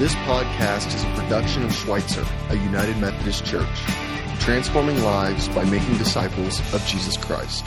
[0.00, 3.68] This podcast is a production of Schweitzer, a United Methodist Church,
[4.38, 7.66] transforming lives by making disciples of Jesus Christ.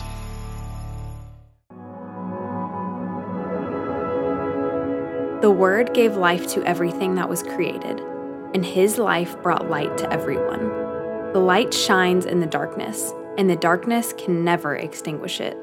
[5.43, 7.99] The Word gave life to everything that was created,
[8.55, 10.69] and His life brought light to everyone.
[11.33, 15.55] The light shines in the darkness, and the darkness can never extinguish it.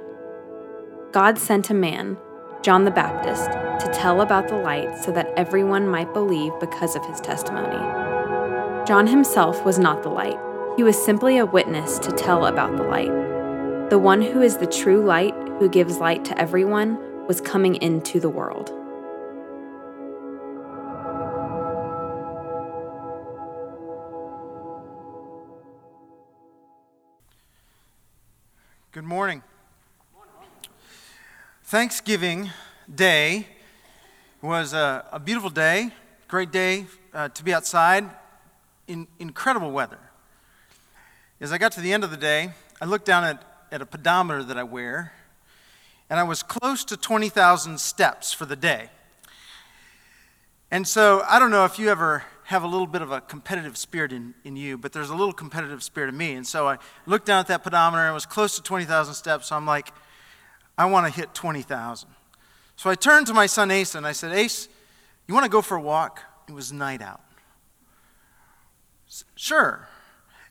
[1.10, 2.16] God sent a man,
[2.62, 7.04] John the Baptist, to tell about the light so that everyone might believe because of
[7.06, 7.78] his testimony.
[8.86, 10.38] John himself was not the light,
[10.76, 13.10] he was simply a witness to tell about the light.
[13.88, 18.20] The one who is the true light, who gives light to everyone, was coming into
[18.20, 18.70] the world.
[28.92, 29.42] Good morning.
[31.70, 32.50] Thanksgiving
[32.92, 33.46] Day
[34.42, 35.92] was a, a beautiful day,
[36.26, 38.10] great day uh, to be outside,
[38.88, 40.00] in incredible weather.
[41.40, 43.86] As I got to the end of the day, I looked down at, at a
[43.86, 45.12] pedometer that I wear,
[46.10, 48.90] and I was close to 20,000 steps for the day.
[50.72, 53.76] And so I don't know if you ever have a little bit of a competitive
[53.76, 56.32] spirit in, in you, but there's a little competitive spirit in me.
[56.32, 59.46] And so I looked down at that pedometer and was close to 20,000 steps.
[59.46, 59.92] So I'm like,
[60.80, 62.08] I want to hit 20,000.
[62.76, 64.66] So I turned to my son Ace and I said, Ace,
[65.28, 66.22] you want to go for a walk?
[66.48, 67.20] It was night out.
[69.34, 69.86] Sure.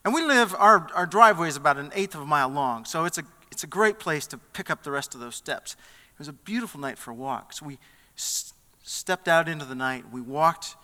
[0.04, 3.06] And we live, our, our driveway is about an eighth of a mile long, so
[3.06, 5.72] it's a, it's a great place to pick up the rest of those steps.
[6.12, 7.52] It was a beautiful night for a walk.
[7.52, 7.80] So we
[8.16, 10.04] s- stepped out into the night.
[10.12, 10.76] We walked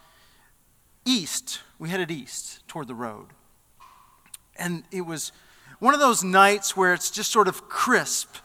[1.05, 1.61] east.
[1.79, 3.27] We headed east toward the road.
[4.59, 5.31] And it was
[5.79, 8.39] one of those nights where it's just sort of crisp.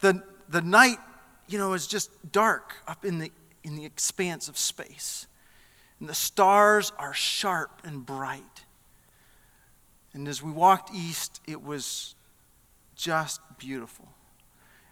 [0.00, 0.98] The, the night,
[1.48, 3.30] you know, is just dark up in the,
[3.64, 5.26] in the expanse of space.
[5.98, 8.64] And the stars are sharp and bright.
[10.12, 12.14] And as we walked east, it was
[12.96, 14.08] just beautiful.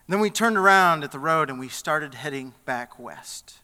[0.06, 3.59] And then we turned around at the road and we started heading back west.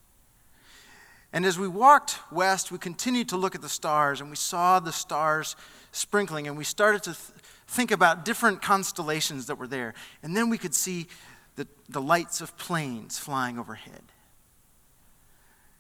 [1.33, 4.79] And as we walked west, we continued to look at the stars and we saw
[4.79, 5.57] the stars
[5.91, 9.95] sprinkling and we started to th- think about different constellations that were there.
[10.23, 11.09] And then we could see
[11.57, 14.03] the, the lights of planes flying overhead.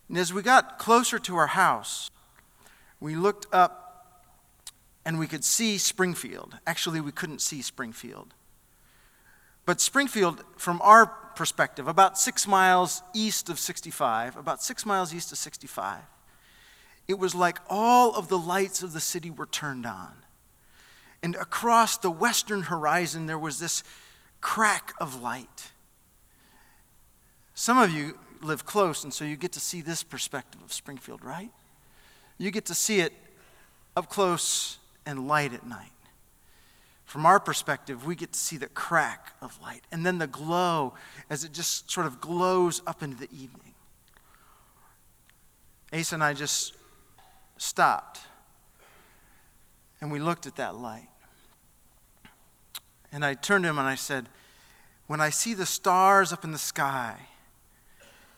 [0.09, 2.11] And as we got closer to our house,
[3.01, 4.23] we looked up
[5.05, 6.59] and we could see Springfield.
[6.67, 8.35] Actually, we couldn't see Springfield.
[9.67, 15.33] But Springfield, from our perspective, about six miles east of 65, about six miles east
[15.33, 16.01] of 65,
[17.09, 20.13] it was like all of the lights of the city were turned on.
[21.23, 23.83] And across the western horizon, there was this
[24.45, 25.73] crack of light.
[27.55, 31.25] Some of you live close, and so you get to see this perspective of Springfield,
[31.25, 31.51] right?
[32.37, 33.15] You get to see it
[33.97, 35.89] up close and light at night.
[37.07, 40.93] From our perspective, we get to see the crack of light and then the glow
[41.31, 43.73] as it just sort of glows up into the evening.
[45.93, 46.75] Asa and I just
[47.57, 48.21] stopped
[50.01, 51.09] and we looked at that light.
[53.15, 54.29] And I turned to him and I said,
[55.07, 57.17] When I see the stars up in the sky,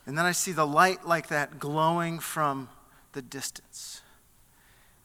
[0.04, 2.68] and then I see the light like that glowing from
[3.14, 4.02] the distance,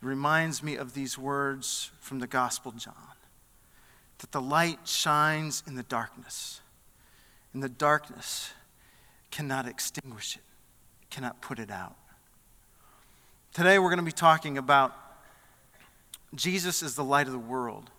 [0.01, 2.93] it reminds me of these words from the Gospel John
[4.17, 6.59] that the light shines in the darkness,
[7.53, 8.51] and the darkness
[9.31, 10.43] cannot extinguish it,
[11.09, 11.95] cannot put it out.
[13.53, 14.93] Today we're going to be talking about
[16.35, 17.89] Jesus is the light of the world.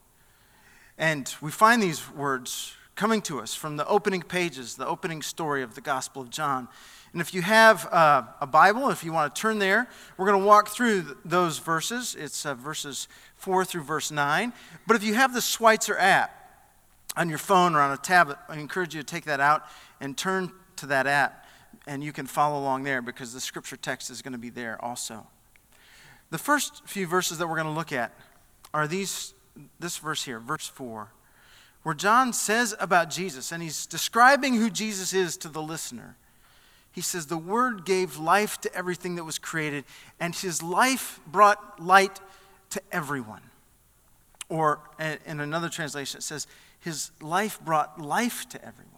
[1.03, 5.65] And we find these words coming to us from the opening pages, the opening story
[5.65, 6.69] of the Gospel of John.
[7.11, 10.41] And if you have uh, a Bible, if you want to turn there, we're going
[10.41, 12.15] to walk through th- those verses.
[12.17, 14.53] It's uh, verses 4 through verse 9.
[14.87, 16.31] But if you have the Schweitzer app
[17.17, 19.65] on your phone or on a tablet, I encourage you to take that out
[20.01, 21.49] and turn to that app,
[21.85, 24.81] and you can follow along there because the scripture text is going to be there
[24.81, 25.27] also.
[26.31, 28.15] The first few verses that we're going to look at
[28.73, 29.35] are these,
[29.79, 31.11] this verse here, verse 4
[31.83, 36.17] where John says about Jesus, and he's describing who Jesus is to the listener.
[36.93, 39.85] He says, The Word gave life to everything that was created,
[40.21, 42.21] and his life brought light
[42.71, 43.43] to everyone.
[44.49, 46.47] Or in another translation, it says,
[46.79, 48.89] His life brought life to everyone.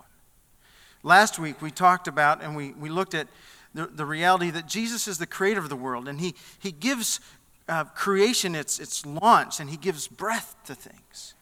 [1.02, 3.28] Last week, we talked about and we, we looked at
[3.74, 7.20] the, the reality that Jesus is the creator of the world, and he, he gives
[7.68, 11.34] uh, creation its, its launch, and he gives breath to things.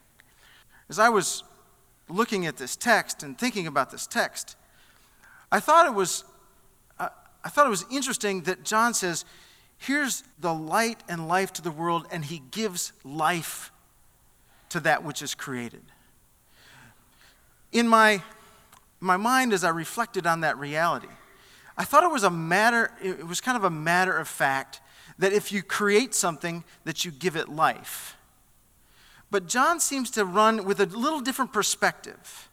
[0.89, 1.43] As I was
[2.09, 4.55] looking at this text and thinking about this text,
[5.51, 6.23] I thought it was,
[6.99, 7.09] uh,
[7.43, 9.25] I thought it was interesting that John says
[9.85, 13.69] Here's the light and life to the world, and he gives life
[14.69, 15.83] to that which is created.
[17.73, 18.21] In my,
[19.01, 21.09] my mind, as I reflected on that reality,
[21.77, 24.79] I thought it was a matter, it was kind of a matter of fact
[25.19, 28.17] that if you create something, that you give it life.
[29.31, 32.49] But John seems to run with a little different perspective,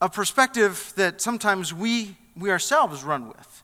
[0.00, 3.62] a perspective that sometimes we, we ourselves run with.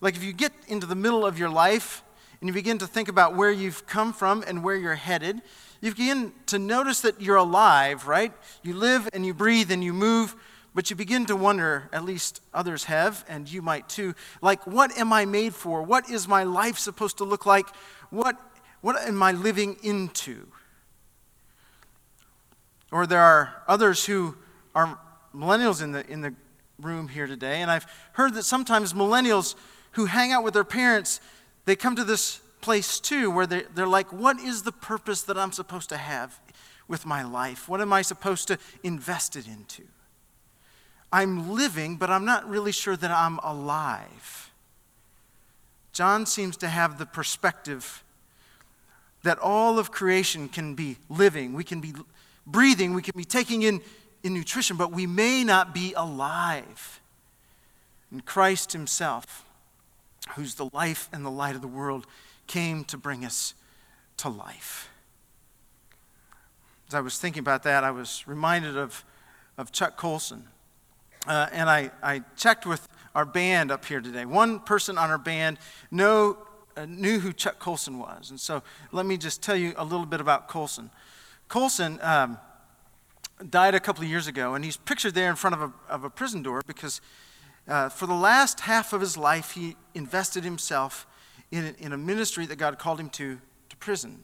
[0.00, 2.02] Like if you get into the middle of your life
[2.40, 5.40] and you begin to think about where you've come from and where you're headed,
[5.80, 8.32] you begin to notice that you're alive, right?
[8.62, 10.34] You live and you breathe and you move,
[10.76, 14.94] but you begin to wonder, at least others have, and you might too, like, what
[14.98, 15.82] am I made for?
[15.82, 17.66] What is my life supposed to look like?
[18.10, 18.38] What,
[18.82, 20.46] what am I living into?
[22.92, 24.36] Or there are others who
[24.74, 24.98] are
[25.34, 26.34] millennials in the, in the
[26.78, 29.54] room here today, and I've heard that sometimes millennials
[29.92, 31.20] who hang out with their parents,
[31.64, 35.38] they come to this place too where they're, they're like, what is the purpose that
[35.38, 36.38] I'm supposed to have
[36.86, 37.66] with my life?
[37.66, 39.84] What am I supposed to invest it into?
[41.16, 44.50] I'm living, but I'm not really sure that I'm alive.
[45.92, 48.04] John seems to have the perspective
[49.22, 51.94] that all of creation can be living, we can be
[52.46, 53.80] breathing, we can be taking in,
[54.22, 57.00] in nutrition, but we may not be alive.
[58.10, 59.46] And Christ Himself
[60.34, 62.06] who's the life and the light of the world,
[62.46, 63.54] came to bring us
[64.18, 64.88] to life.
[66.88, 69.04] As I was thinking about that, I was reminded of,
[69.58, 70.44] of Chuck Colson.
[71.26, 74.24] Uh, and I, I checked with our band up here today.
[74.24, 75.58] One person on our band
[75.90, 76.38] know,
[76.76, 78.30] uh, knew who Chuck Colson was.
[78.30, 78.62] And so
[78.92, 80.90] let me just tell you a little bit about Colson.
[81.48, 82.38] Colson um,
[83.48, 86.04] died a couple of years ago, and he's pictured there in front of a, of
[86.04, 87.00] a prison door because
[87.68, 91.06] uh, for the last half of his life, he invested himself
[91.50, 93.38] in, in a ministry that God called him to,
[93.68, 94.22] to prison.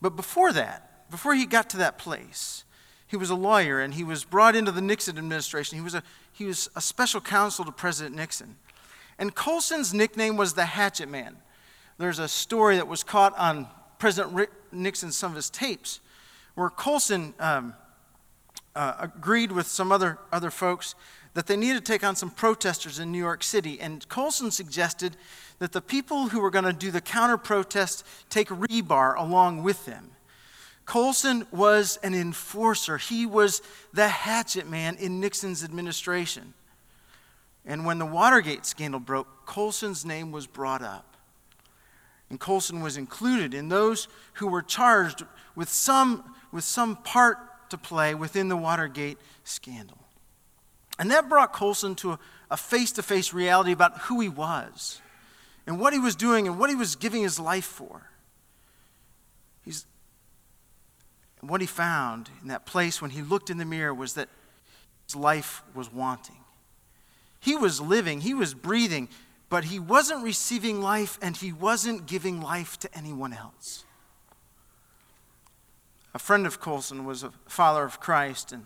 [0.00, 2.64] But before that, before he got to that place,
[3.08, 5.76] he was a lawyer and he was brought into the Nixon administration.
[5.76, 8.56] He was a, he was a special counsel to President Nixon.
[9.18, 11.36] And Colson's nickname was the Hatchet Man.
[11.96, 13.66] There's a story that was caught on
[13.98, 16.00] President Rick Nixon's some of his tapes
[16.54, 17.74] where Colson um,
[18.76, 20.94] uh, agreed with some other, other folks
[21.34, 23.80] that they needed to take on some protesters in New York City.
[23.80, 25.16] And Colson suggested
[25.58, 29.86] that the people who were going to do the counter protest take rebar along with
[29.86, 30.10] them.
[30.88, 33.60] Colson was an enforcer, he was
[33.92, 36.54] the hatchet man in Nixon's administration.
[37.66, 41.14] And when the Watergate scandal broke, Colson's name was brought up.
[42.30, 45.24] And Colson was included in those who were charged
[45.54, 47.36] with some, with some part
[47.68, 49.98] to play within the Watergate scandal.
[50.98, 52.18] And that brought Colson to
[52.50, 55.02] a face to face reality about who he was
[55.66, 58.10] and what he was doing and what he was giving his life for.
[59.66, 59.84] He's,
[61.40, 64.28] what he found in that place when he looked in the mirror was that
[65.06, 66.36] his life was wanting.
[67.40, 69.08] He was living, he was breathing,
[69.48, 73.84] but he wasn't receiving life and he wasn't giving life to anyone else.
[76.14, 78.64] A friend of Colson was a follower of Christ, and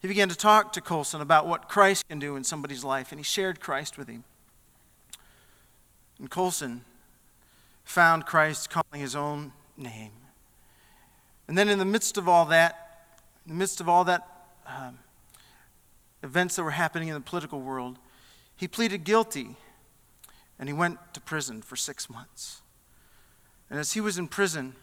[0.00, 3.20] he began to talk to Colson about what Christ can do in somebody's life, and
[3.20, 4.24] he shared Christ with him.
[6.18, 6.84] And Colson
[7.84, 10.12] found Christ calling his own name.
[11.52, 13.10] And then, in the midst of all that,
[13.44, 14.26] in the midst of all that
[14.66, 14.98] um,
[16.22, 17.98] events that were happening in the political world,
[18.56, 19.56] he pleaded guilty
[20.58, 22.62] and he went to prison for six months.
[23.68, 24.76] And as he was in prison,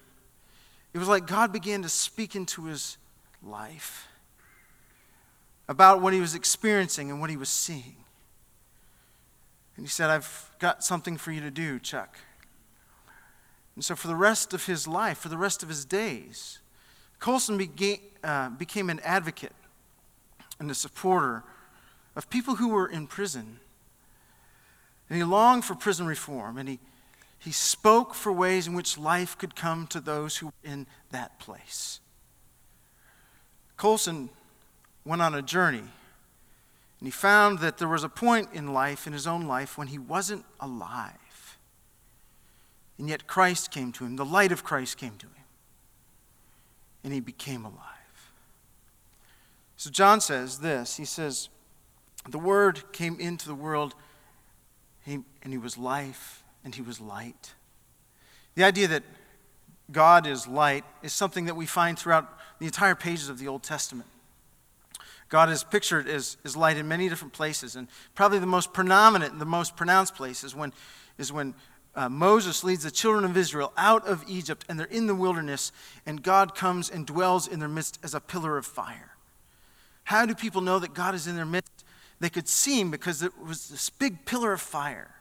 [0.94, 2.98] it was like God began to speak into his
[3.42, 4.08] life
[5.68, 7.96] about what he was experiencing and what he was seeing.
[9.76, 12.20] And he said, I've got something for you to do, Chuck.
[13.80, 16.60] And so, for the rest of his life, for the rest of his days,
[17.20, 17.66] Colson
[18.26, 19.54] uh, became an advocate
[20.60, 21.46] and a supporter
[22.14, 23.62] of people who were in prison.
[25.08, 26.80] And he longed for prison reform, and he,
[27.38, 31.40] he spoke for ways in which life could come to those who were in that
[31.40, 32.02] place.
[33.78, 34.30] Colson
[35.06, 35.78] went on a journey.
[37.00, 39.88] And he found that there was a point in life, in his own life, when
[39.88, 41.29] he wasn't alive.
[43.00, 45.46] And yet Christ came to him, the light of Christ came to him,
[47.04, 47.86] and he became alive.
[49.78, 51.48] So John says this He says,
[52.30, 53.96] The Word came into the world,
[55.06, 57.54] and he was life, and he was light.
[58.56, 59.04] The idea that
[59.92, 63.64] God is light is something that we find throughout the entire pages of the Old
[63.64, 64.10] Testament.
[65.30, 69.32] God is pictured as, as light in many different places, and probably the most predominant
[69.32, 70.74] and the most pronounced place is when,
[71.18, 71.54] is when
[71.96, 75.72] uh, Moses leads the children of Israel out of Egypt, and they're in the wilderness,
[76.06, 79.16] and God comes and dwells in their midst as a pillar of fire.
[80.04, 81.84] How do people know that God is in their midst?
[82.20, 85.16] They could see him because it was this big pillar of fire.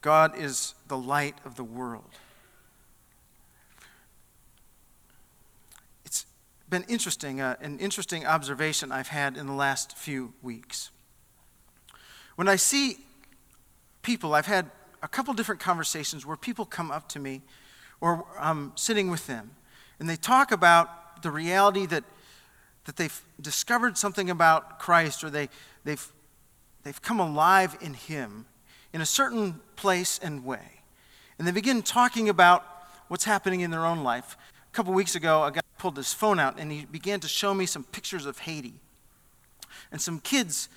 [0.00, 2.10] God is the light of the world.
[6.04, 6.26] It's
[6.68, 10.90] been interesting, uh, an interesting observation I've had in the last few weeks.
[12.36, 12.98] When I see
[14.08, 14.70] people, I've had
[15.02, 17.42] a couple different conversations where people come up to me
[18.00, 19.50] or I'm sitting with them
[20.00, 22.04] and they talk about the reality that,
[22.86, 25.50] that they've discovered something about Christ or they,
[25.84, 26.10] they've,
[26.84, 28.46] they've come alive in Him
[28.94, 30.80] in a certain place and way.
[31.38, 32.64] And they begin talking about
[33.08, 34.38] what's happening in their own life.
[34.72, 37.52] A couple weeks ago, a guy pulled his phone out and he began to show
[37.52, 38.72] me some pictures of Haiti
[39.92, 40.70] and some kids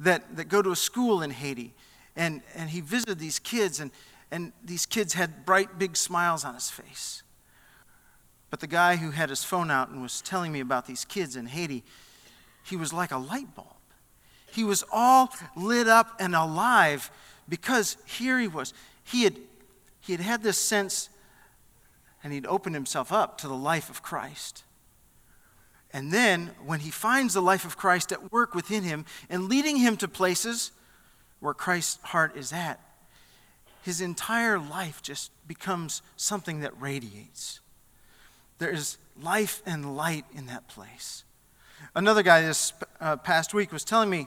[0.00, 1.74] that, that go to a school in Haiti
[2.18, 3.92] and, and he visited these kids, and,
[4.30, 7.22] and these kids had bright, big smiles on his face.
[8.50, 11.36] But the guy who had his phone out and was telling me about these kids
[11.36, 11.84] in Haiti,
[12.64, 13.68] he was like a light bulb.
[14.52, 17.10] He was all lit up and alive
[17.48, 18.74] because here he was.
[19.04, 19.36] He had,
[20.00, 21.10] he had had this sense
[22.24, 24.64] and he'd opened himself up to the life of Christ.
[25.92, 29.76] And then, when he finds the life of Christ at work within him and leading
[29.76, 30.72] him to places
[31.40, 32.80] where Christ's heart is at,
[33.82, 37.60] his entire life just becomes something that radiates.
[38.58, 41.24] There is life and light in that place.
[41.94, 44.26] Another guy this uh, past week was telling me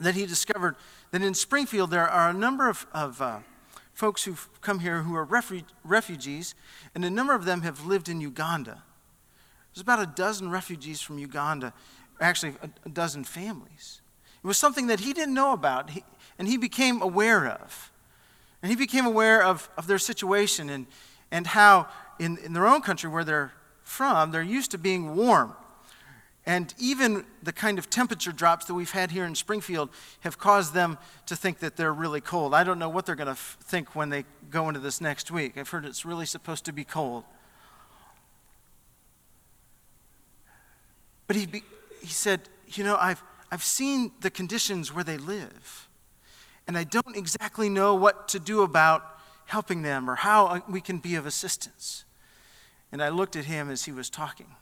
[0.00, 0.76] that he discovered
[1.10, 3.38] that in Springfield there are a number of, of uh,
[3.94, 6.54] folks who've come here who are refu- refugees,
[6.94, 8.82] and a number of them have lived in Uganda.
[9.74, 11.72] There's about a dozen refugees from Uganda,
[12.20, 14.00] actually, a, a dozen families.
[14.42, 15.90] It was something that he didn't know about.
[15.90, 16.04] He,
[16.38, 17.90] and he became aware of.
[18.62, 20.86] And he became aware of, of their situation and,
[21.30, 23.52] and how, in, in their own country where they're
[23.82, 25.54] from, they're used to being warm.
[26.46, 29.90] And even the kind of temperature drops that we've had here in Springfield
[30.20, 32.54] have caused them to think that they're really cold.
[32.54, 35.30] I don't know what they're going to f- think when they go into this next
[35.30, 35.58] week.
[35.58, 37.24] I've heard it's really supposed to be cold.
[41.26, 41.62] But he, be,
[42.00, 45.87] he said, You know, I've, I've seen the conditions where they live
[46.68, 49.02] and I don't exactly know what to do about
[49.46, 52.04] helping them or how we can be of assistance.
[52.92, 54.54] And I looked at him as he was talking.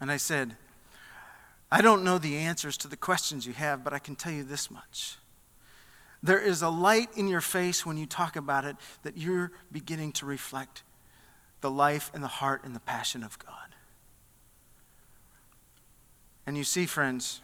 [0.00, 0.56] And I said,
[1.72, 4.44] I don't know the answers to the questions you have, but I can tell you
[4.44, 5.16] this much.
[6.22, 10.12] There is a light in your face when you talk about it that you're beginning
[10.12, 10.82] to reflect
[11.62, 13.74] the life and the heart and the passion of God.
[16.46, 17.40] And you see, friends,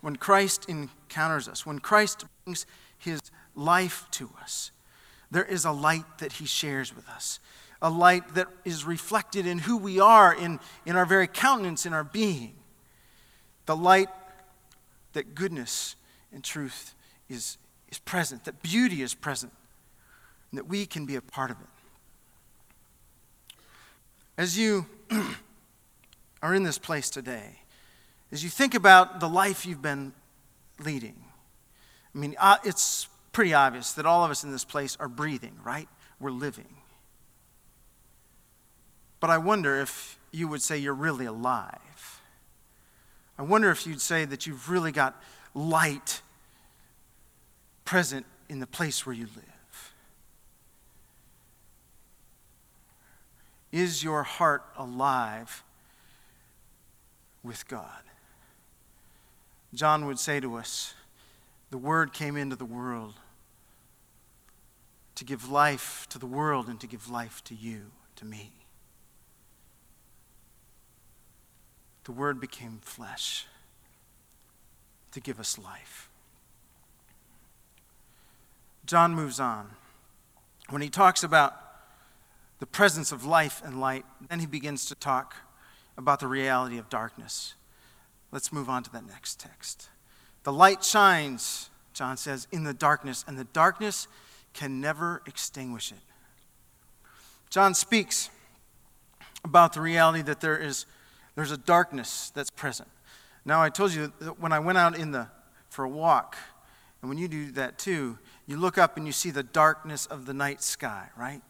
[0.00, 2.66] when Christ encounters us, when Christ brings
[2.98, 3.20] his
[3.54, 4.70] life to us,
[5.30, 7.38] there is a light that he shares with us,
[7.80, 11.92] a light that is reflected in who we are, in, in our very countenance, in
[11.92, 12.54] our being.
[13.66, 14.08] The light
[15.12, 15.96] that goodness
[16.32, 16.94] and truth
[17.28, 17.58] is,
[17.90, 19.52] is present, that beauty is present,
[20.50, 21.66] and that we can be a part of it.
[24.36, 24.86] As you
[26.42, 27.59] are in this place today,
[28.32, 30.12] as you think about the life you've been
[30.78, 31.16] leading,
[32.14, 35.56] I mean, uh, it's pretty obvious that all of us in this place are breathing,
[35.64, 35.88] right?
[36.18, 36.76] We're living.
[39.20, 42.20] But I wonder if you would say you're really alive.
[43.38, 45.20] I wonder if you'd say that you've really got
[45.54, 46.22] light
[47.84, 49.94] present in the place where you live.
[53.72, 55.62] Is your heart alive
[57.42, 58.02] with God?
[59.74, 60.94] John would say to us,
[61.70, 63.14] the Word came into the world
[65.14, 68.52] to give life to the world and to give life to you, to me.
[72.04, 73.46] The Word became flesh
[75.12, 76.08] to give us life.
[78.86, 79.70] John moves on.
[80.70, 81.54] When he talks about
[82.58, 85.36] the presence of life and light, then he begins to talk
[85.96, 87.54] about the reality of darkness.
[88.32, 89.88] Let's move on to that next text.
[90.44, 94.08] The light shines, John says, in the darkness, and the darkness
[94.54, 95.98] can never extinguish it.
[97.50, 98.30] John speaks
[99.44, 100.86] about the reality that there is
[101.34, 102.88] there's a darkness that's present.
[103.44, 105.28] Now I told you that when I went out in the
[105.68, 106.36] for a walk,
[107.00, 110.26] and when you do that too, you look up and you see the darkness of
[110.26, 111.40] the night sky, right?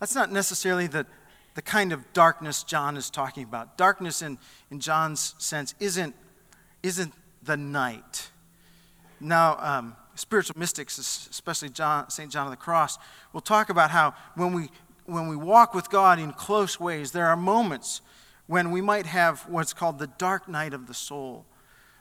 [0.00, 1.06] That's not necessarily the
[1.54, 3.76] the kind of darkness John is talking about.
[3.76, 4.38] Darkness, in,
[4.70, 6.14] in John's sense, isn't,
[6.82, 8.30] isn't the night.
[9.20, 12.30] Now, um, spiritual mystics, especially John, St.
[12.30, 12.98] John of the Cross,
[13.32, 14.70] will talk about how when we,
[15.04, 18.00] when we walk with God in close ways, there are moments
[18.46, 21.44] when we might have what's called the dark night of the soul.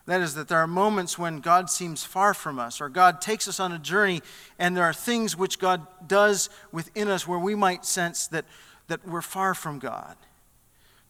[0.08, 3.48] That is, that there are moments when God seems far from us, or God takes
[3.48, 4.22] us on a journey,
[4.58, 8.46] and there are things which God does within us where we might sense that,
[8.92, 10.18] that we're far from God.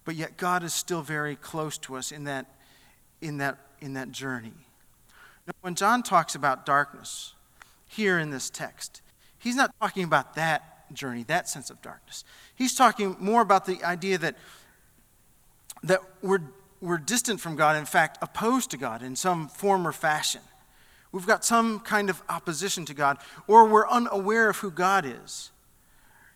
[0.06, 2.46] But yet, God is still very close to us in that,
[3.22, 4.54] in that, in that journey.
[5.48, 7.34] Now, when John talks about darkness
[7.88, 9.02] here in this text,
[9.40, 12.24] he's not talking about that journey, that sense of darkness.
[12.54, 14.36] He's talking more about the idea that,
[15.82, 16.42] that we're,
[16.82, 20.42] we're distant from God, in fact, opposed to God in some form or fashion.
[21.12, 25.50] We've got some kind of opposition to God, or we're unaware of who God is.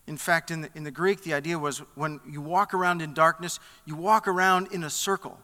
[0.08, 3.14] In fact, in the, in the Greek, the idea was when you walk around in
[3.14, 5.40] darkness, you walk around in a circle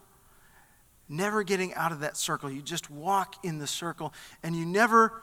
[1.12, 2.50] never getting out of that circle.
[2.50, 5.22] You just walk in the circle and you never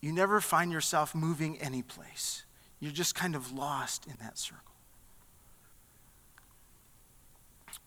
[0.00, 2.44] you never find yourself moving any place.
[2.78, 4.74] You're just kind of lost in that circle.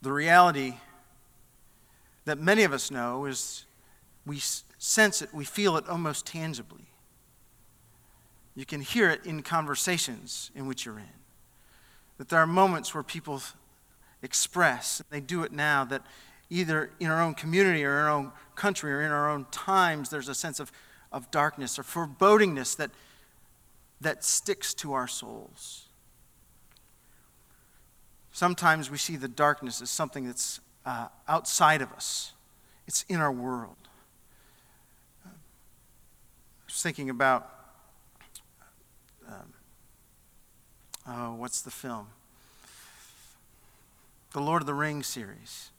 [0.02, 0.74] The reality
[2.26, 3.66] that many of us know is
[4.26, 6.87] we sense it, we feel it almost tangibly.
[8.58, 11.06] You can hear it in conversations in which you're in.
[12.18, 13.40] That there are moments where people
[14.24, 16.02] express, they do it now, that
[16.50, 20.10] either in our own community or in our own country or in our own times,
[20.10, 20.72] there's a sense of,
[21.12, 22.90] of darkness or forebodingness that,
[24.02, 25.84] that sticks to our souls.
[28.32, 32.34] Sometimes we see the darkness as something that's uh, outside of us,
[32.88, 33.78] it's in our world.
[35.24, 35.30] I
[36.66, 37.57] was thinking about,
[41.08, 42.08] oh, what's the film?
[44.34, 45.72] The Lord of the Rings series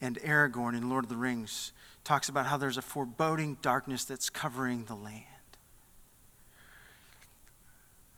[0.00, 1.72] and Aragorn in Lord of the Rings
[2.04, 5.24] talks about how there's a foreboding darkness that's covering the land.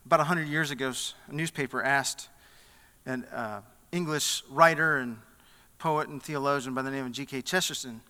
[0.05, 0.91] About 100 years ago,
[1.27, 2.29] a newspaper asked
[3.05, 5.17] an uh, English writer and
[5.77, 7.41] poet and theologian by the name of G.K.
[7.41, 8.01] Chesterton,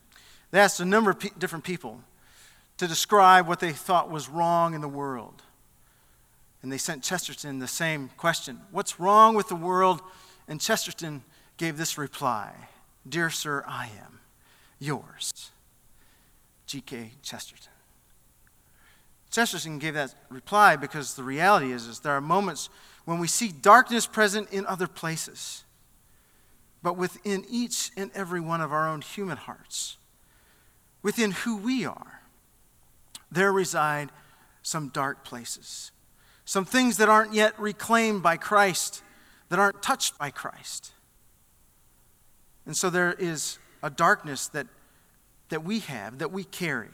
[0.52, 2.02] they asked a number of pe- different people
[2.78, 5.42] to describe what they thought was wrong in the world.
[6.62, 10.02] And they sent Chesterton the same question What's wrong with the world?
[10.48, 11.24] And Chesterton
[11.58, 12.54] gave this reply
[13.08, 14.20] Dear Sir, I am
[14.80, 15.52] yours.
[16.68, 17.12] G.K.
[17.22, 17.72] Chesterton.
[19.30, 22.70] Chesterton gave that reply because the reality is, is there are moments
[23.06, 25.64] when we see darkness present in other places.
[26.84, 29.98] But within each and every one of our own human hearts,
[31.02, 32.22] within who we are,
[33.32, 34.10] there reside
[34.64, 35.92] some dark places.
[36.52, 39.04] Some things that aren't yet reclaimed by Christ,
[39.48, 40.92] that aren't touched by Christ.
[42.66, 44.68] And so there is a darkness that,
[45.48, 46.90] that we have, that we carry.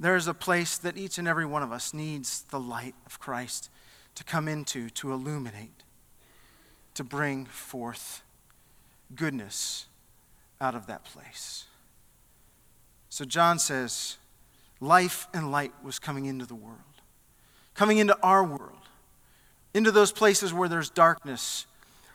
[0.00, 3.20] There is a place that each and every one of us needs the light of
[3.20, 3.68] Christ
[4.14, 5.84] to come into, to illuminate,
[6.94, 8.22] to bring forth
[9.14, 9.88] goodness
[10.58, 11.66] out of that place.
[13.10, 14.16] So John says,
[14.80, 16.80] life and light was coming into the world,
[17.76, 18.72] coming into our world,
[19.74, 21.66] into those places where there's darkness,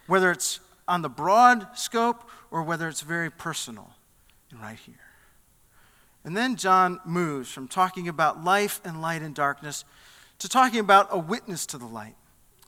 [0.08, 3.92] whether it's on the broad scope or whether it's very personal
[4.50, 4.96] and right here.
[6.24, 9.86] And then John moves from talking about life and light and darkness
[10.40, 12.16] to talking about a witness to the light.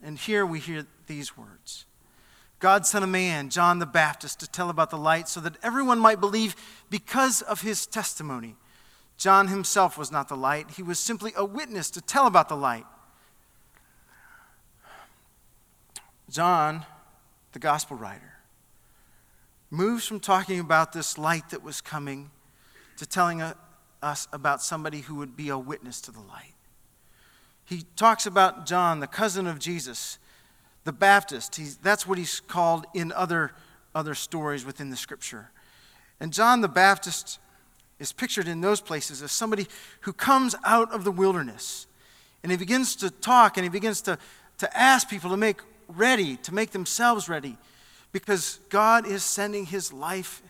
[0.04, 1.86] And here we hear these words
[2.60, 6.00] God sent a man, John the Baptist, to tell about the light so that everyone
[6.00, 6.56] might believe
[6.90, 8.56] because of his testimony.
[9.18, 12.58] John himself was not the light, he was simply a witness to tell about the
[12.58, 12.86] light.
[16.30, 16.86] John
[17.54, 18.40] the gospel writer,
[19.70, 22.32] moves from talking about this light that was coming
[22.98, 23.42] to telling
[24.02, 26.54] us about somebody who would be a witness to the light.
[27.64, 30.18] He talks about John, the cousin of Jesus,
[30.84, 31.56] the Baptist.
[31.56, 33.54] He's, that's what he's called in other,
[33.96, 35.52] other stories within the scripture.
[36.20, 37.40] And John the Baptist
[38.04, 39.66] is pictured in those places as somebody
[40.02, 41.88] who comes out of the wilderness.
[42.44, 44.20] And he begins to talk and he begins to,
[44.60, 47.58] to ask people to make ready, to make themselves ready,
[48.12, 50.44] because God is sending his life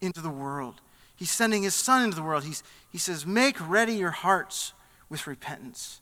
[0.00, 0.80] into the world.
[1.16, 2.44] He's sending his son into the world.
[2.44, 4.74] He's, he says, Make ready your hearts
[5.08, 6.00] with repentance.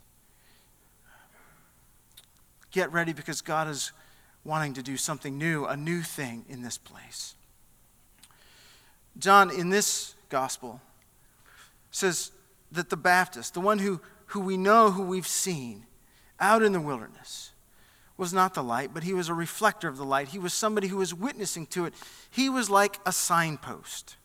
[2.72, 3.92] Get ready because God is
[4.44, 7.34] wanting to do something new, a new thing in this place.
[9.18, 10.80] John, in this gospel,
[11.90, 12.32] says
[12.72, 15.86] that the Baptist, the one who, who we know, who we've seen
[16.40, 17.52] out in the wilderness,
[18.16, 20.28] was not the light, but he was a reflector of the light.
[20.28, 21.94] He was somebody who was witnessing to it.
[22.30, 24.16] He was like a signpost.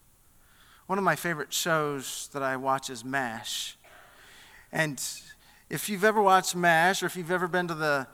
[0.88, 3.78] one of my favorite shows that I watch is MASH.
[4.72, 5.02] And
[5.70, 8.08] if you've ever watched MASH or if you've ever been to the,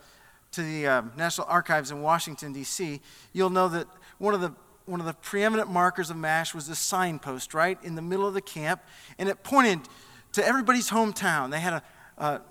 [0.51, 3.01] to the uh, National Archives in Washington, D.C.,
[3.33, 4.51] you'll know that one of the
[4.87, 8.33] one of the preeminent markers of MASH was this signpost right in the middle of
[8.33, 8.81] the camp,
[9.19, 9.81] and it pointed
[10.31, 11.51] to everybody's hometown.
[11.51, 11.83] They had a,
[12.17, 12.41] a,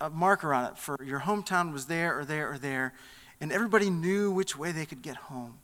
[0.00, 2.94] a marker on it for your hometown was there or there or there,
[3.40, 5.58] and everybody knew which way they could get home.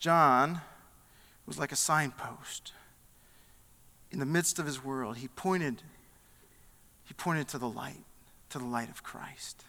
[0.00, 0.62] John
[1.46, 2.72] was like a signpost.
[4.10, 5.82] In the midst of his world, he pointed,
[7.04, 8.02] he pointed to the light,
[8.48, 9.64] to the light of Christ.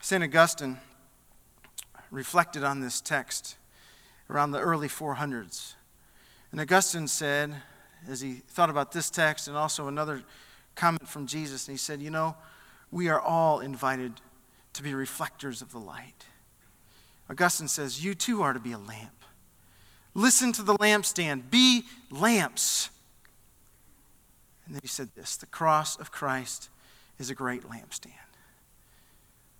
[0.00, 0.24] St.
[0.24, 0.78] Augustine
[2.12, 3.56] reflected on this text
[4.30, 5.74] around the early 400s.
[6.52, 7.54] And Augustine said,
[8.08, 10.22] as he thought about this text and also another
[10.74, 12.36] comment from Jesus, and he said, You know,
[12.90, 14.12] we are all invited
[14.74, 16.26] to be reflectors of the light.
[17.30, 19.24] Augustine says, You too are to be a lamp.
[20.14, 21.50] Listen to the lampstand.
[21.50, 22.90] Be lamps.
[24.66, 26.68] And then he said this the cross of Christ
[27.18, 28.12] is a great lampstand.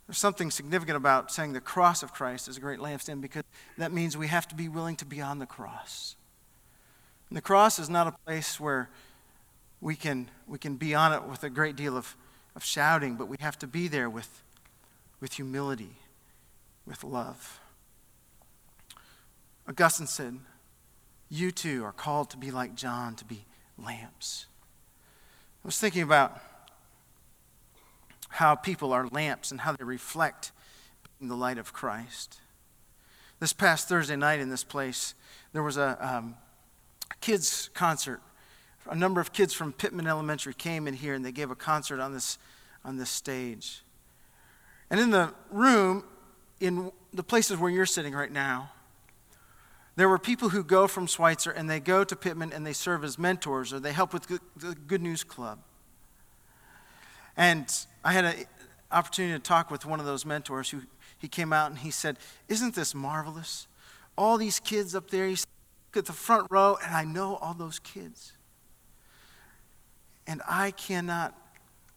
[0.06, 3.44] There's something significant about saying the cross of Christ is a great lampstand because
[3.78, 6.16] that means we have to be willing to be on the cross.
[7.30, 8.90] And the cross is not a place where
[9.80, 12.16] we can, we can be on it with a great deal of,
[12.54, 14.42] of shouting, but we have to be there with,
[15.20, 15.96] with humility,
[16.86, 17.60] with love.
[19.68, 20.38] Augustine said,
[21.30, 23.44] You too are called to be like John, to be
[23.78, 24.46] lamps.
[25.64, 26.40] I was thinking about
[28.32, 30.52] how people are lamps and how they reflect
[31.20, 32.40] the light of Christ.
[33.40, 35.14] This past Thursday night in this place,
[35.52, 36.36] there was a, um,
[37.20, 38.20] kids' concert.
[38.88, 42.00] A number of kids from Pittman Elementary came in here and they gave a concert
[42.00, 42.38] on this,
[42.84, 43.82] on this stage.
[44.90, 46.04] And in the room,
[46.58, 48.70] in the places where you're sitting right now,
[49.94, 53.04] there were people who go from Schweitzer and they go to Pittman and they serve
[53.04, 55.58] as mentors or they help with the Good News Club.
[57.36, 57.66] And
[58.04, 58.34] I had an
[58.90, 60.82] opportunity to talk with one of those mentors who
[61.18, 62.18] he came out and he said,
[62.48, 63.66] Isn't this marvelous?
[64.16, 65.46] All these kids up there, he's
[65.96, 68.32] at the front row, and I know all those kids.
[70.26, 71.34] And I cannot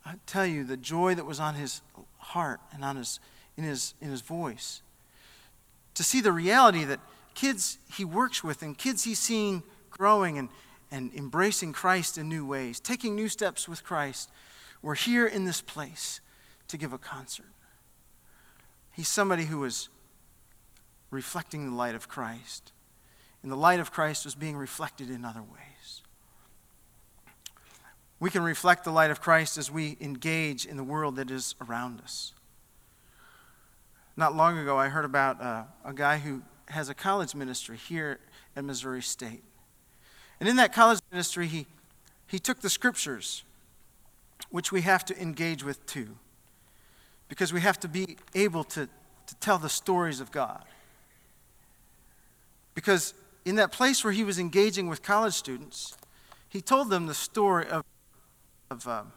[0.06, 1.82] uh, tell you the joy that was on his
[2.18, 3.20] heart and on his,
[3.58, 4.82] in, his, in his voice.
[5.96, 7.00] To see the reality that
[7.36, 10.50] kids he works with and kids he's seeing growing and,
[10.92, 14.30] and embracing Christ in new ways, taking new steps with Christ.
[14.86, 16.22] We're here in this place
[16.68, 17.50] to give a concert.
[18.92, 19.90] He's somebody who was
[21.10, 22.72] reflecting the light of Christ.
[23.42, 26.04] And the light of Christ was being reflected in other ways.
[28.20, 31.56] We can reflect the light of Christ as we engage in the world that is
[31.68, 32.34] around us.
[34.16, 38.20] Not long ago, I heard about uh, a guy who has a college ministry here
[38.56, 39.44] at Missouri State.
[40.40, 41.66] And in that college ministry, he,
[42.28, 43.44] he took the scriptures,
[44.56, 46.08] which we have to engage with too,
[47.28, 48.88] because we have to be able to,
[49.28, 50.64] to tell the stories of God.
[52.74, 53.14] Because
[53.44, 55.98] in that place where he was engaging with college students,
[56.48, 57.84] he told them the story of,
[58.72, 59.12] of um,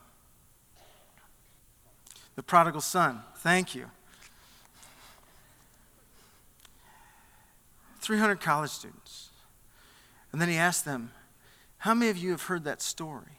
[2.34, 3.20] the prodigal son.
[3.36, 3.86] Thank you.
[8.00, 9.30] 300 college students.
[10.32, 11.12] And then he asked them,
[11.78, 13.37] How many of you have heard that story?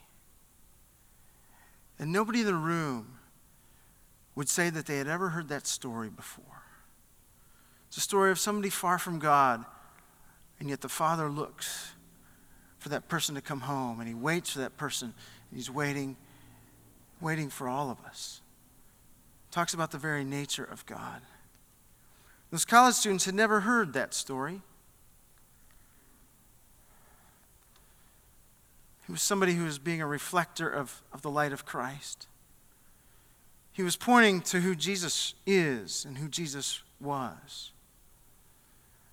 [1.99, 3.19] And nobody in the room
[4.35, 6.45] would say that they had ever heard that story before.
[7.89, 9.65] It's a story of somebody far from God,
[10.59, 11.91] and yet the Father looks
[12.77, 15.13] for that person to come home, and he waits for that person,
[15.49, 16.15] and he's waiting,
[17.19, 18.41] waiting for all of us.
[19.51, 21.21] Talks about the very nature of God.
[22.51, 24.61] Those college students had never heard that story.
[29.09, 32.27] He was somebody who was being a reflector of, of the light of Christ.
[33.71, 37.71] He was pointing to who Jesus is and who Jesus was.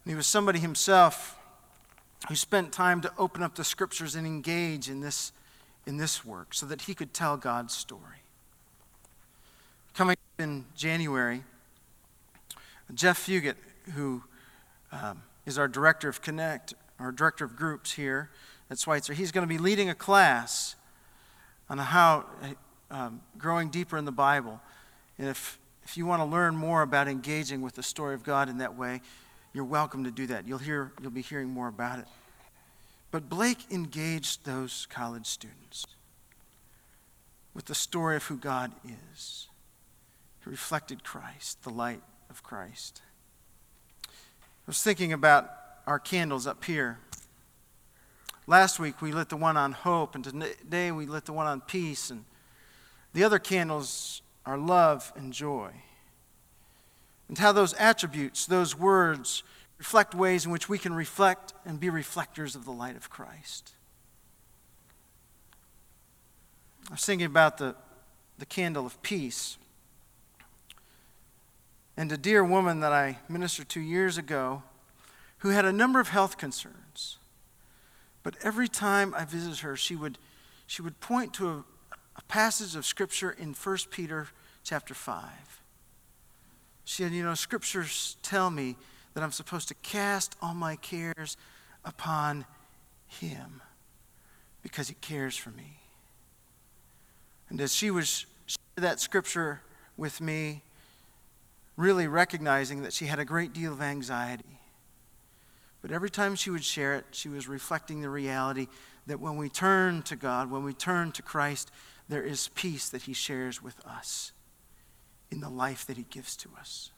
[0.04, 1.38] And he was somebody himself
[2.28, 5.32] who spent time to open up the scriptures and engage in this,
[5.86, 8.20] in this work so that he could tell God's story.
[9.94, 11.42] Coming in January,
[12.92, 13.56] Jeff Fugit,
[13.94, 14.24] who
[14.92, 18.28] um, is our director of Connect, our director of groups here
[18.70, 20.76] at Schweitzer, he's going to be leading a class
[21.68, 22.26] on how
[22.90, 24.60] um, growing deeper in the Bible.
[25.18, 28.48] And if, if you want to learn more about engaging with the story of God
[28.48, 29.00] in that way,
[29.52, 30.46] you're welcome to do that.
[30.46, 32.06] You'll, hear, you'll be hearing more about it.
[33.10, 35.86] But Blake engaged those college students
[37.54, 38.72] with the story of who God
[39.14, 39.48] is.
[40.44, 43.00] He reflected Christ, the light of Christ.
[44.04, 44.10] I
[44.66, 45.50] was thinking about
[45.86, 46.98] our candles up here.
[48.46, 51.60] Last week we lit the one on hope, and today we lit the one on
[51.60, 52.10] peace.
[52.10, 52.24] And
[53.12, 55.70] the other candles are love and joy.
[57.28, 59.42] And how those attributes, those words,
[59.78, 63.72] reflect ways in which we can reflect and be reflectors of the light of Christ.
[66.88, 67.74] I was thinking about the,
[68.38, 69.58] the candle of peace.
[71.96, 74.62] And a dear woman that I ministered to years ago
[75.38, 77.18] who had a number of health concerns.
[78.26, 80.18] But every time I visited her, she would,
[80.66, 81.64] she would point to a,
[82.16, 84.26] a passage of Scripture in 1 Peter
[84.64, 85.22] chapter 5.
[86.84, 88.74] She said, You know, Scriptures tell me
[89.14, 91.36] that I'm supposed to cast all my cares
[91.84, 92.46] upon
[93.06, 93.62] Him
[94.60, 95.78] because He cares for me.
[97.48, 98.26] And as she was
[98.74, 99.60] that Scripture
[99.96, 100.62] with me,
[101.76, 104.58] really recognizing that she had a great deal of anxiety,
[105.82, 108.66] but every time she would share it, she was reflecting the reality
[109.06, 111.70] that when we turn to God, when we turn to Christ,
[112.08, 114.32] there is peace that He shares with us
[115.30, 116.90] in the life that He gives to us.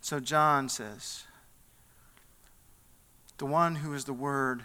[0.00, 1.24] So John says,
[3.38, 4.64] The one who is the Word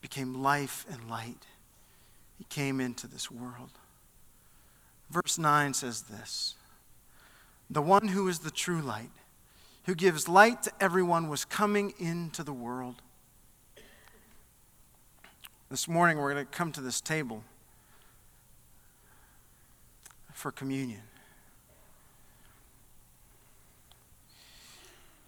[0.00, 1.46] became life and light.
[2.36, 3.70] He came into this world.
[5.10, 6.56] Verse 9 says this
[7.70, 9.10] The one who is the true light
[9.84, 12.96] who gives light to everyone, was coming into the world.
[15.70, 17.42] This morning, we're going to come to this table
[20.32, 21.02] for communion.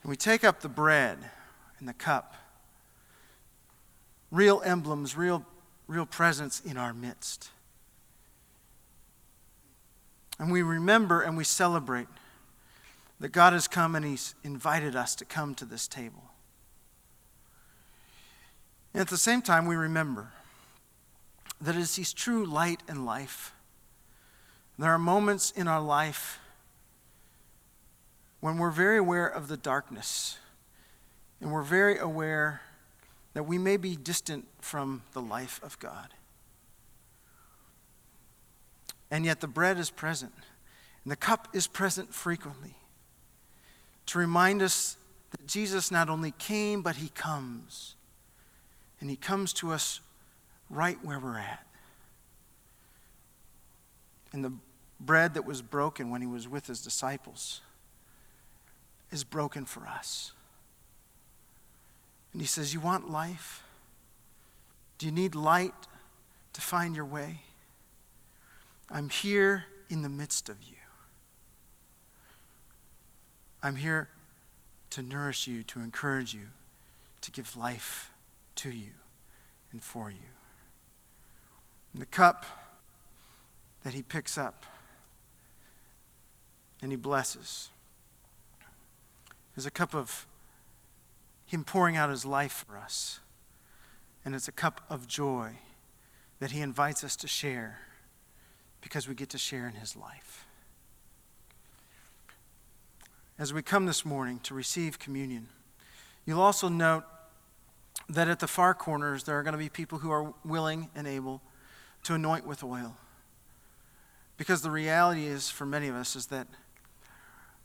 [0.03, 1.19] And we take up the bread
[1.79, 2.35] and the cup,
[4.31, 5.45] real emblems, real,
[5.89, 7.51] real presence in our midst.
[10.39, 12.07] And we remember and we celebrate
[13.21, 16.31] that God has come and He's invited us to come to this table.
[18.93, 20.33] And at the same time, we remember
[21.61, 23.53] that as He's true light and life,
[24.79, 26.39] there are moments in our life
[28.41, 30.39] when we're very aware of the darkness
[31.41, 32.61] and we're very aware
[33.33, 36.09] that we may be distant from the life of God.
[39.11, 40.33] And yet the bread is present
[41.05, 42.77] and the cup is present frequently
[44.07, 44.97] to remind us
[45.31, 47.95] that Jesus not only came, but he comes.
[49.01, 50.01] And he comes to us
[50.71, 51.67] right where we're at.
[54.33, 54.53] And the
[55.01, 57.61] bread that was broken when he was with his disciples
[59.11, 60.33] is broken for us.
[62.33, 63.63] And he says, You want life?
[64.99, 65.75] Do you need light
[66.55, 67.41] to find your way?
[68.91, 70.77] I'm here in the midst of you.
[73.67, 74.09] I'm here
[74.91, 76.51] to nourish you, to encourage you,
[77.21, 78.13] to give life
[78.55, 78.91] to you
[79.73, 80.29] and for you.
[81.93, 82.47] And the cup
[83.83, 84.65] that he picks up
[86.81, 87.71] and he blesses
[89.57, 90.29] is a cup of
[91.45, 93.19] him pouring out his life for us.
[94.25, 95.55] And it's a cup of joy
[96.39, 97.81] that he invites us to share
[98.81, 100.46] because we get to share in his life
[103.39, 105.49] as we come this morning to receive communion.
[106.25, 107.05] You'll also note
[108.09, 111.07] that at the far corners, there are going to be people who are willing and
[111.07, 111.43] able
[112.05, 112.97] to anoint with oil.
[114.37, 116.47] Because the reality is, for many of us, is that,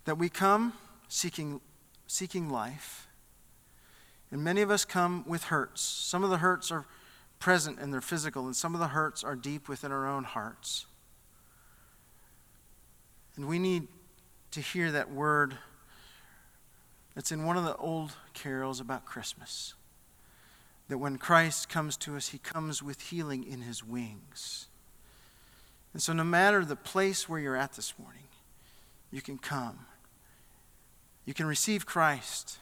[0.06, 0.74] that we come
[1.08, 1.62] seeking,
[2.08, 3.08] seeking life.
[4.32, 5.82] And many of us come with hurts.
[5.82, 6.86] Some of the hurts are
[7.40, 10.86] present and they're physical, and some of the hurts are deep within our own hearts.
[13.36, 13.88] And we need
[14.52, 15.58] to hear that word
[17.16, 19.74] that's in one of the old carols about Christmas.
[20.88, 24.68] That when Christ comes to us, he comes with healing in his wings.
[25.94, 28.24] And so, no matter the place where you're at this morning,
[29.12, 29.86] you can come.
[31.26, 32.58] You can receive Christ,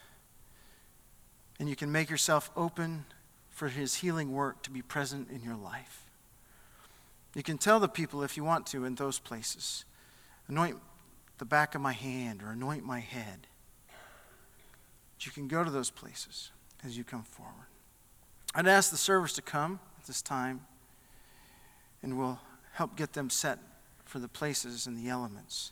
[1.60, 3.06] and you can make yourself open
[3.50, 6.06] for his healing work to be present in your life.
[7.36, 9.86] You can tell the people, if you want to, in those places,
[10.48, 10.78] anoint
[11.40, 13.48] the back of my hand or anoint my head.
[15.16, 16.52] But you can go to those places
[16.84, 17.68] as you come forward.
[18.54, 20.62] I'd ask the servers to come at this time,
[22.04, 22.40] and we'll
[22.74, 23.60] help get them set
[24.06, 25.72] for the places and the elements.